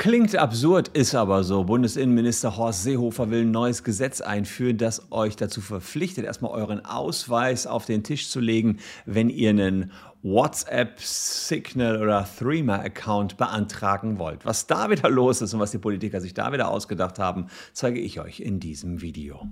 [0.00, 1.64] Klingt absurd, ist aber so.
[1.64, 7.66] Bundesinnenminister Horst Seehofer will ein neues Gesetz einführen, das euch dazu verpflichtet, erstmal euren Ausweis
[7.66, 9.92] auf den Tisch zu legen, wenn ihr einen
[10.22, 14.46] WhatsApp, Signal oder Threema-Account beantragen wollt.
[14.46, 18.00] Was da wieder los ist und was die Politiker sich da wieder ausgedacht haben, zeige
[18.00, 19.50] ich euch in diesem Video.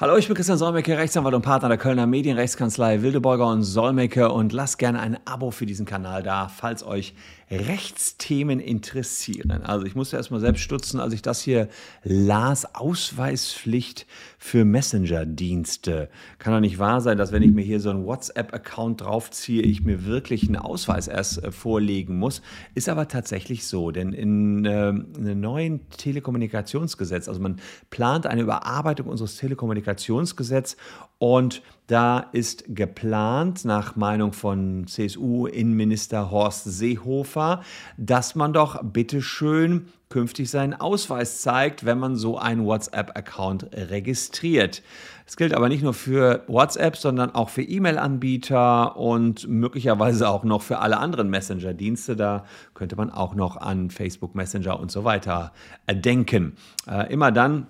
[0.00, 4.50] Hallo, ich bin Christian Solmecke, Rechtsanwalt und Partner der Kölner Medienrechtskanzlei Wildeborger und Solmecke und
[4.50, 7.12] lasst gerne ein Abo für diesen Kanal da, falls euch
[7.50, 9.62] Rechtsthemen interessieren.
[9.62, 11.68] Also ich musste erstmal selbst stutzen, als ich das hier
[12.04, 14.06] las, Ausweispflicht
[14.38, 16.08] für Messenger-Dienste.
[16.38, 19.82] Kann doch nicht wahr sein, dass wenn ich mir hier so einen WhatsApp-Account draufziehe, ich
[19.82, 22.40] mir wirklich einen Ausweis erst äh, vorlegen muss.
[22.74, 29.08] Ist aber tatsächlich so, denn in äh, einem neuen Telekommunikationsgesetz, also man plant eine Überarbeitung
[29.08, 30.76] unseres Telekommunikationsgesetzes
[31.18, 37.62] und da ist geplant, nach Meinung von CSU-Innenminister Horst Seehofer,
[37.96, 44.82] dass man doch bitteschön künftig seinen Ausweis zeigt, wenn man so einen WhatsApp-Account registriert.
[45.24, 50.62] Das gilt aber nicht nur für WhatsApp, sondern auch für E-Mail-Anbieter und möglicherweise auch noch
[50.62, 52.16] für alle anderen Messenger-Dienste.
[52.16, 55.52] Da könnte man auch noch an Facebook Messenger und so weiter
[55.88, 56.56] denken.
[56.88, 57.68] Äh, immer dann,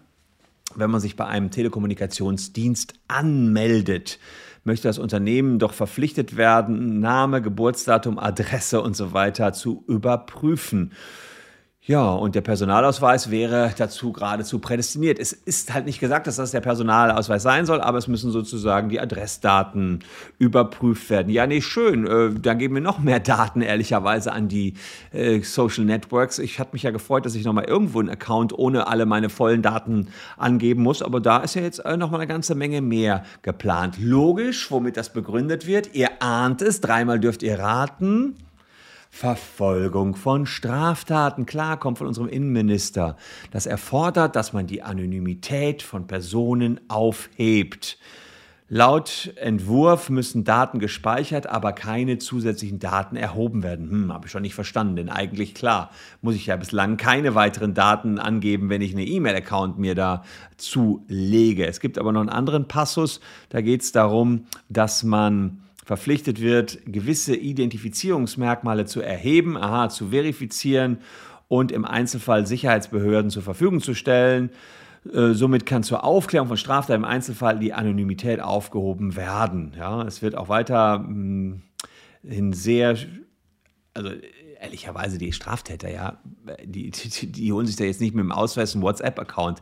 [0.74, 4.18] wenn man sich bei einem Telekommunikationsdienst anmeldet,
[4.64, 10.92] möchte das Unternehmen doch verpflichtet werden, Name, Geburtsdatum, Adresse und so weiter zu überprüfen.
[11.86, 15.18] Ja, und der Personalausweis wäre dazu geradezu prädestiniert.
[15.18, 18.90] Es ist halt nicht gesagt, dass das der Personalausweis sein soll, aber es müssen sozusagen
[18.90, 20.00] die Adressdaten
[20.38, 21.32] überprüft werden.
[21.32, 22.06] Ja, nee, schön.
[22.06, 24.74] Äh, dann geben wir noch mehr Daten ehrlicherweise an die
[25.12, 26.38] äh, Social Networks.
[26.38, 29.62] Ich hatte mich ja gefreut, dass ich nochmal irgendwo einen Account ohne alle meine vollen
[29.62, 33.96] Daten angeben muss, aber da ist ja jetzt äh, nochmal eine ganze Menge mehr geplant.
[33.98, 35.94] Logisch, womit das begründet wird.
[35.94, 38.36] Ihr ahnt es, dreimal dürft ihr raten.
[39.10, 41.44] Verfolgung von Straftaten.
[41.44, 43.16] Klar, kommt von unserem Innenminister.
[43.50, 47.98] Das erfordert, dass man die Anonymität von Personen aufhebt.
[48.72, 53.90] Laut Entwurf müssen Daten gespeichert, aber keine zusätzlichen Daten erhoben werden.
[53.90, 55.90] Hm, habe ich schon nicht verstanden, denn eigentlich klar,
[56.22, 60.22] muss ich ja bislang keine weiteren Daten angeben, wenn ich einen E-Mail-Account mir da
[60.56, 61.66] zulege.
[61.66, 66.78] Es gibt aber noch einen anderen Passus, da geht es darum, dass man verpflichtet wird,
[66.86, 70.98] gewisse Identifizierungsmerkmale zu erheben, aha, zu verifizieren
[71.48, 74.50] und im Einzelfall Sicherheitsbehörden zur Verfügung zu stellen.
[75.12, 79.74] Äh, somit kann zur Aufklärung von Straftaten im Einzelfall die Anonymität aufgehoben werden.
[79.76, 81.58] Ja, es wird auch weiter mh,
[82.22, 82.96] hm, sehr,
[83.92, 84.10] also
[84.60, 86.18] ehrlicherweise die Straftäter, ja,
[86.64, 89.60] die, die, die, holen sich da jetzt nicht mit dem Ausweis einen WhatsApp-Account.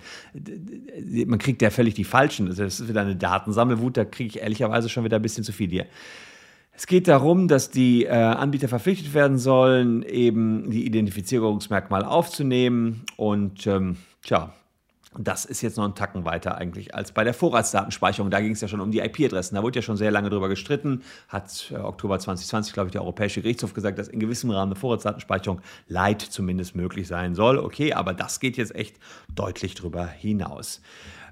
[1.26, 2.46] Man kriegt ja völlig die falschen.
[2.46, 5.70] Das ist wieder eine Datensammelwut, da kriege ich ehrlicherweise schon wieder ein bisschen zu viel
[5.70, 5.86] hier.
[6.72, 13.66] Es geht darum, dass die äh, Anbieter verpflichtet werden sollen, eben die Identifizierungsmerkmale aufzunehmen und
[13.66, 14.52] ähm, tja,
[15.16, 18.30] das ist jetzt noch ein Tacken weiter eigentlich als bei der Vorratsdatenspeicherung.
[18.30, 19.54] Da ging es ja schon um die IP-Adressen.
[19.54, 21.02] Da wurde ja schon sehr lange drüber gestritten.
[21.28, 24.80] Hat äh, Oktober 2020, glaube ich, der Europäische Gerichtshof gesagt, dass in gewissem Rahmen eine
[24.80, 27.58] Vorratsdatenspeicherung light zumindest möglich sein soll.
[27.58, 28.96] Okay, aber das geht jetzt echt
[29.34, 30.82] deutlich drüber hinaus.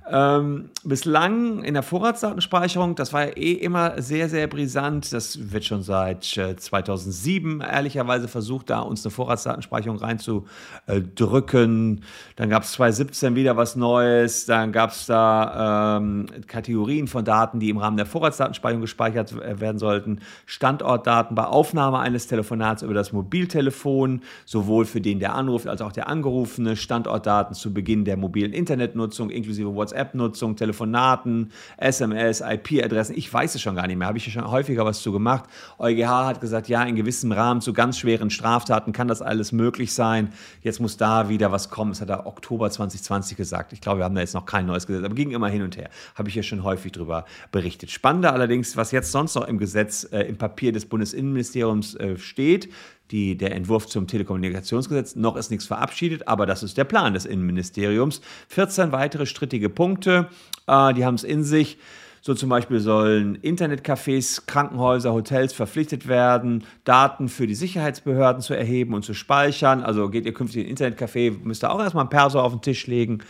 [0.09, 5.13] Ähm, bislang in der Vorratsdatenspeicherung, das war ja eh immer sehr, sehr brisant.
[5.13, 12.05] Das wird schon seit äh, 2007 ehrlicherweise versucht, da uns eine Vorratsdatenspeicherung reinzudrücken.
[12.37, 14.47] Dann gab es 2017 wieder was Neues.
[14.47, 19.59] Dann gab es da ähm, Kategorien von Daten, die im Rahmen der Vorratsdatenspeicherung gespeichert äh,
[19.59, 20.21] werden sollten.
[20.45, 25.91] Standortdaten bei Aufnahme eines Telefonats über das Mobiltelefon, sowohl für den, der anruft, als auch
[25.91, 26.77] der angerufene.
[26.77, 33.17] Standortdaten zu Beginn der mobilen Internetnutzung inklusive WhatsApp WhatsApp-Nutzung, Telefonaten, SMS, IP-Adressen.
[33.17, 34.07] Ich weiß es schon gar nicht mehr.
[34.07, 35.45] Habe ich schon häufiger was zu gemacht.
[35.79, 39.95] EuGH hat gesagt, ja, in gewissem Rahmen zu ganz schweren Straftaten kann das alles möglich
[39.95, 40.33] sein.
[40.63, 41.93] Jetzt muss da wieder was kommen.
[41.93, 43.73] Das hat er Oktober 2020 gesagt.
[43.73, 45.77] Ich glaube, wir haben da jetzt noch kein neues Gesetz, aber ging immer hin und
[45.77, 45.89] her.
[46.15, 47.91] Habe ich ja schon häufig darüber berichtet.
[47.91, 52.69] Spannender allerdings, was jetzt sonst noch im Gesetz, äh, im Papier des Bundesinnenministeriums äh, steht,
[53.11, 55.17] die, der Entwurf zum Telekommunikationsgesetz.
[55.17, 58.21] Noch ist nichts verabschiedet, aber das ist der Plan des Innenministeriums.
[58.49, 60.29] 14 weitere strittige Punkte,
[60.67, 61.79] äh, die haben es in sich.
[62.27, 68.95] So zum Beispiel sollen Internetcafés, Krankenhäuser, Hotels verpflichtet werden, Daten für die Sicherheitsbehörden zu erheben
[68.95, 69.81] und zu speichern.
[69.81, 72.63] Also geht ihr künftig in ein Internetcafé, müsst ihr auch erstmal ein Perso auf den
[72.63, 73.23] Tisch legen.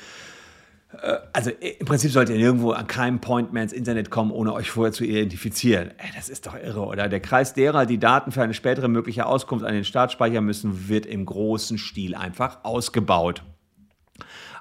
[1.02, 4.52] Äh, also im Prinzip solltet ihr nirgendwo an keinem Point mehr ins Internet kommen, ohne
[4.52, 5.90] euch vorher zu identifizieren.
[5.98, 7.08] Ey, das ist doch irre, oder?
[7.08, 10.88] Der Kreis derer, die Daten für eine spätere mögliche Auskunft an den Staat speichern müssen,
[10.88, 13.42] wird im großen Stil einfach ausgebaut.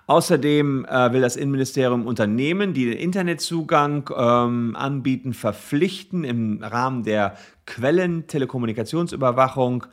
[0.08, 7.36] Außerdem äh, will das Innenministerium Unternehmen, die den Internetzugang ähm, anbieten, verpflichten, im Rahmen der
[7.66, 9.88] Quellen-Telekommunikationsüberwachung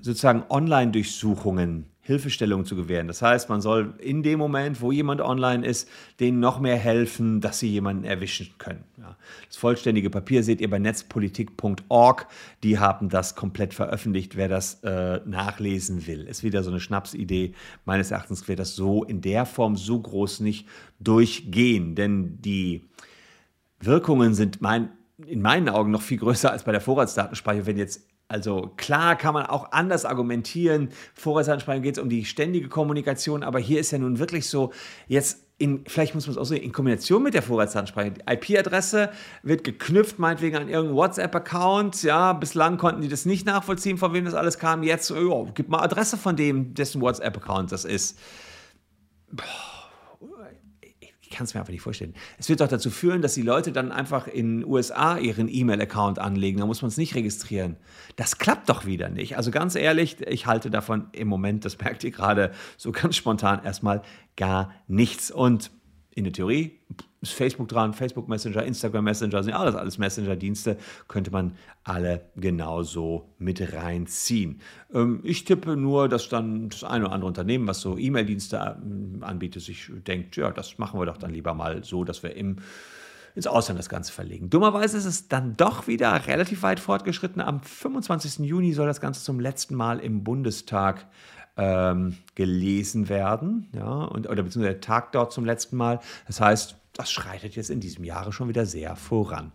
[0.00, 3.06] sozusagen Online-Durchsuchungen Hilfestellung zu gewähren.
[3.06, 5.90] Das heißt, man soll in dem Moment, wo jemand online ist,
[6.20, 8.82] denen noch mehr helfen, dass sie jemanden erwischen können.
[8.96, 9.14] Ja.
[9.46, 12.26] Das vollständige Papier seht ihr bei netzpolitik.org.
[12.62, 16.22] Die haben das komplett veröffentlicht, wer das äh, nachlesen will.
[16.22, 17.52] Ist wieder so eine Schnapsidee.
[17.84, 20.66] Meines Erachtens wird das so in der Form so groß nicht
[21.00, 22.88] durchgehen, denn die
[23.80, 24.88] Wirkungen sind mein,
[25.26, 29.32] in meinen Augen noch viel größer als bei der Vorratsdatenspeicherung, wenn jetzt also klar kann
[29.32, 30.90] man auch anders argumentieren.
[31.14, 34.70] Vorratsansprache geht es um die ständige Kommunikation, aber hier ist ja nun wirklich so,
[35.06, 38.12] jetzt in, vielleicht muss man es auch sehen, in Kombination mit der Vorratsansprache.
[38.12, 39.10] Die IP-Adresse
[39.42, 42.02] wird geknüpft, meinetwegen an irgendeinen WhatsApp-Account.
[42.02, 44.82] Ja, bislang konnten die das nicht nachvollziehen, von wem das alles kam.
[44.82, 48.20] Jetzt, oh, gib mal Adresse von dem, dessen WhatsApp-Account das ist.
[49.32, 49.77] Boah
[51.28, 52.14] ich kann es mir einfach nicht vorstellen.
[52.38, 56.18] Es wird doch dazu führen, dass die Leute dann einfach in den USA ihren E-Mail-Account
[56.18, 56.58] anlegen.
[56.58, 57.76] Da muss man es nicht registrieren.
[58.16, 59.36] Das klappt doch wieder nicht.
[59.36, 63.62] Also ganz ehrlich, ich halte davon im Moment, das merkt ihr gerade so ganz spontan,
[63.62, 64.02] erstmal
[64.36, 65.30] gar nichts.
[65.30, 65.70] Und
[66.14, 66.80] in der Theorie
[67.20, 70.76] ist Facebook dran, Facebook Messenger, Instagram Messenger, sind alles, alles Messenger-Dienste,
[71.08, 71.52] könnte man
[71.84, 74.60] alle genauso mit reinziehen.
[74.92, 79.18] Ähm, ich tippe nur, dass dann das eine oder andere Unternehmen, was so E-Mail-Dienste ähm,
[79.22, 82.56] anbietet, sich denkt, ja, das machen wir doch dann lieber mal so, dass wir im
[83.34, 84.50] ins Ausland das Ganze verlegen.
[84.50, 87.40] Dummerweise ist es dann doch wieder relativ weit fortgeschritten.
[87.40, 88.44] Am 25.
[88.44, 91.06] Juni soll das Ganze zum letzten Mal im Bundestag
[91.56, 96.00] ähm, gelesen werden, ja, und, oder beziehungsweise der Tag dort zum letzten Mal.
[96.26, 99.52] Das heißt, das schreitet jetzt in diesem Jahre schon wieder sehr voran.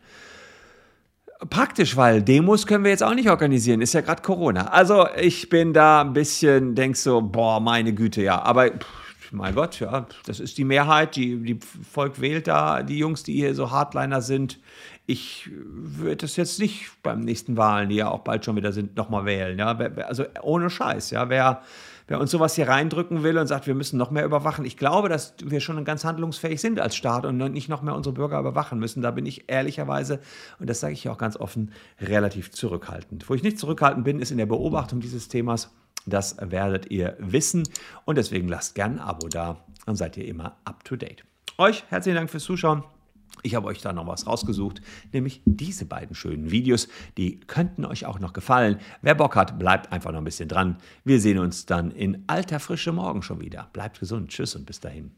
[1.49, 4.67] Praktisch, weil Demos können wir jetzt auch nicht organisieren, ist ja gerade Corona.
[4.67, 9.53] Also ich bin da ein bisschen, denk so, boah, meine Güte, ja, aber pff, mein
[9.55, 13.53] Gott, ja, das ist die Mehrheit, die, die Volk wählt da, die Jungs, die hier
[13.55, 14.59] so Hardliner sind.
[15.05, 18.95] Ich würde das jetzt nicht beim nächsten Wahlen, die ja auch bald schon wieder sind,
[18.95, 19.59] nochmal wählen.
[19.59, 19.77] Ja?
[20.07, 21.61] Also ohne Scheiß, ja, wer
[22.07, 25.09] wer uns sowas hier reindrücken will und sagt, wir müssen noch mehr überwachen, ich glaube,
[25.09, 28.79] dass wir schon ganz handlungsfähig sind als Staat und nicht noch mehr unsere Bürger überwachen
[28.79, 29.01] müssen.
[29.01, 30.19] Da bin ich ehrlicherweise,
[30.59, 33.29] und das sage ich auch ganz offen, relativ zurückhaltend.
[33.29, 35.71] Wo ich nicht zurückhaltend bin, ist in der Beobachtung dieses Themas.
[36.05, 37.63] Das werdet ihr wissen
[38.05, 41.23] und deswegen lasst gerne ein Abo da, dann seid ihr immer up to date.
[41.57, 42.83] Euch herzlichen Dank fürs Zuschauen.
[43.41, 44.81] Ich habe euch da noch was rausgesucht,
[45.11, 46.87] nämlich diese beiden schönen Videos.
[47.17, 48.79] Die könnten euch auch noch gefallen.
[49.01, 50.77] Wer Bock hat, bleibt einfach noch ein bisschen dran.
[51.03, 53.69] Wir sehen uns dann in alter Frische morgen schon wieder.
[53.73, 54.29] Bleibt gesund.
[54.29, 55.11] Tschüss und bis dahin.